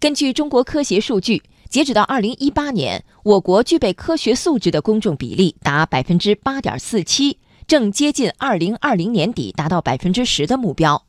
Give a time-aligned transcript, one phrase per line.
[0.00, 11.04] 根据中国科协数据，截止到二零一八年，我国具备科学素质的公众比例达百分之八点四七，正接近二零二零年底达到百分之十的目标。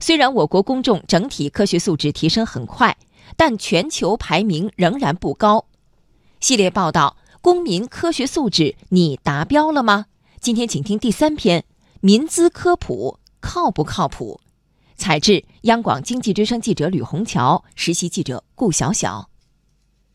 [0.00, 2.96] 虽然我国公众整体科学素质提升很快，
[3.36, 5.66] 但全球排名仍然不高。
[6.40, 10.06] 系列报道：公民科学素质，你达标了吗？
[10.40, 11.66] 今天请听第三篇：
[12.00, 14.40] 民资科普靠不靠谱？
[14.96, 19.28] 采制：央广经济之声记者吕红桥，实习记者顾晓晓。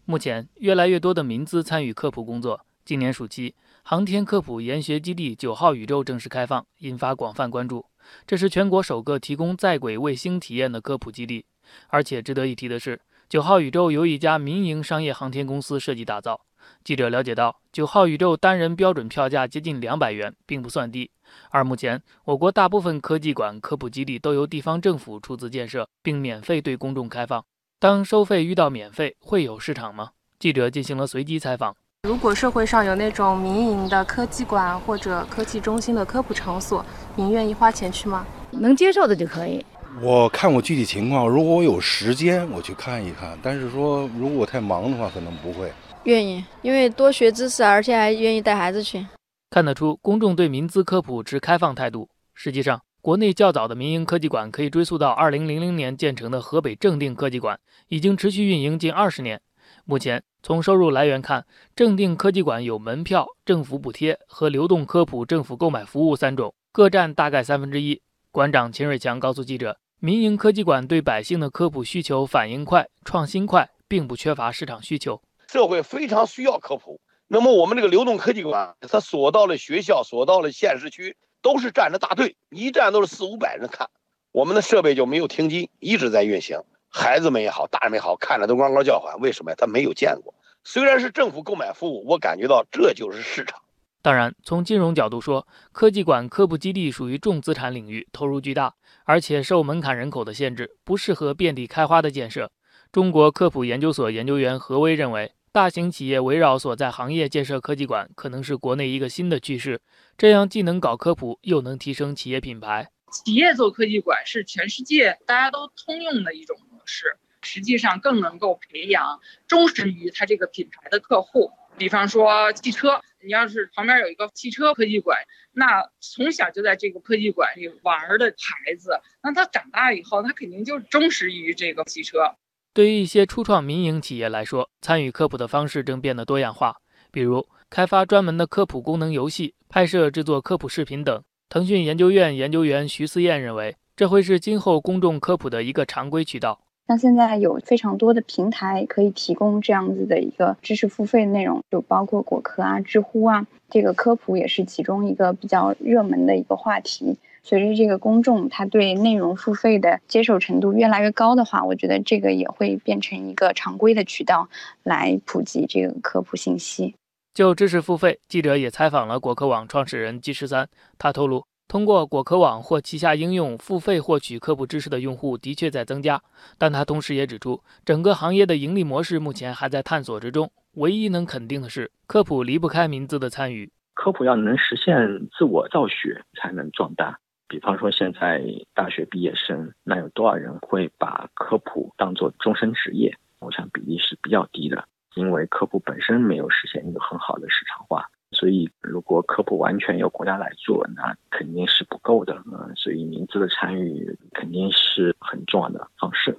[0.06, 2.66] 目前，越来越多的民资参与科普工作。
[2.86, 3.54] 今年暑期，
[3.84, 7.86] 航天科普研学基地九号宇宙正式开放，引发广泛关注。
[8.26, 11.46] 这是全国首个提供在轨卫星体验的科普基地，
[11.90, 16.42] 而且值得一提的是，九号宇宙由一家民营商业航天公司设计打造。
[16.84, 21.12] 记者了解到，九号宇宙单人标准票价接近两百元，并不算低。
[21.52, 27.46] 而目前，我国大部分科技馆、科普基地都由地方政府出资建设，并免费对公众开放。
[27.80, 30.10] 当收费遇到免费，会有市场吗？
[30.40, 31.76] 记者进行了随机采访。
[32.06, 36.84] 如果社会上有那种民营的科技馆或者科技中心的科普场所，
[37.16, 38.26] 您愿意花钱去吗？
[38.50, 39.64] 能接受的就可以。
[40.02, 43.38] 我看我具体情况，如果我有时间，我去看一看。
[43.42, 45.72] 但是说，如果我太忙的话，可能不会。
[46.04, 49.06] 愿意，因为多学知识，而且还愿意带孩子去。
[49.50, 52.08] 看得出，公众对民资科普持开放态度。
[52.34, 59.42] 实际上，国内较早的民营科技馆可以追溯到2000年建成的河北正定科技馆，已经持续运营近二十年。
[59.86, 61.46] 目前，从收入来源看，
[61.76, 68.02] 正定科技馆有门票、政府补贴和流动科普政府购买服务三种，各占大概三分之一。
[68.32, 75.20] 馆长秦瑞强告诉记者，民营科技馆对百姓的科普需求反应快、创新快，并不缺乏市场需求。
[75.48, 83.90] 社会非常需要科普，那么我们这个流动科技馆，它所到了学校，所到了县市区，都是站着大队，一站都是四五百人看，
[84.32, 86.62] 我们的设备就没有停机，一直在运行。
[86.88, 89.20] 孩子们也好，大人们也好，看着都呱呱叫唤。
[89.20, 89.56] 为什么呀？
[89.60, 90.36] 他没有见过。
[90.64, 93.60] 虽然是政府购买服务，我感觉到这就是市场。
[94.02, 102.52] 当然，从金融角度说，科技馆、科普基地属于重资产领域，投入巨大，而且受门槛人口的限制，不适合遍地开花的建设。
[102.92, 105.34] 中国科普研究所研究员何威认为。
[105.52, 109.82] 大型企业围绕所在行业建设科技馆，可能是国内一个新的趋势。
[110.16, 112.92] 这样既能搞科普，又能提升企业品牌。
[113.12, 121.52] 企业做科技馆是全世界大家都通用的一种模式，实际上更能够培养忠实于他这个品牌的客户。
[121.80, 125.18] 比方说汽车，你要是旁边有一个汽车科技馆，
[125.52, 128.92] 那从小就在这个科技馆里玩的孩子，
[129.22, 132.36] 那他长大以后，他肯定就忠实于这个汽车。
[132.74, 136.78] 对于一些初创民营企业来说，参与科普的方式正变得多样化，
[137.12, 141.24] 比如开发专门的科普功能游戏、拍摄制作科普视频等。
[141.50, 146.62] 腾讯研究院研究员徐思燕认为，这会是今后公众科普的一个常规渠道。
[146.90, 157.16] 那现在有非常多的平台可以提供这样子的一个知识付费内容，就包括果壳啊、知乎啊，这个科普也是其中一个比较热门的一个话题。
[157.44, 164.50] 随着这个公众他对内容付费的接受程度越来越高的话，我觉得这个也会变成一个常规的渠道
[164.82, 166.96] 来普及这个科普信息。
[167.36, 170.68] 就知识付费，记者也采访了果壳网创始人季十三，
[170.98, 176.20] 他透露，通过果壳网或旗下应用付费获取科普知识的用户的确在增加，
[176.58, 180.52] 但他同时也指出，整个行业的盈利模式目前还在探索之中。
[180.78, 184.98] 唯一能肯定的是，科普离不开民资的参与，科普要能实现
[185.38, 187.20] 自我造血，才能壮大。
[187.48, 188.44] 比方说，现在
[188.74, 193.16] 大学毕业生，那有多少人会把科普当做终身职业？
[193.42, 198.10] 我想比例是比较低的，因为科普本身没有实现一个很好的市场化。
[198.40, 202.42] 所以，如果科普完全由国家来做，那肯定是不够的。
[202.46, 206.38] 嗯，所以民资的参与肯定是很重要的方式。